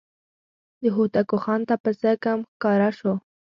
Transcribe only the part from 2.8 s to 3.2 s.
شو.